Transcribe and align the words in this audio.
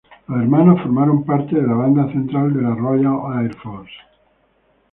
Los 0.27 0.39
hermanos 0.41 0.81
formaron 0.81 1.23
parte 1.25 1.55
de 1.55 1.61
la 1.61 1.75
banda 1.75 2.11
central 2.11 2.51
de 2.55 2.63
la 2.63 2.73
Royal 2.73 3.45
Air 3.45 3.53
Force. 3.53 3.91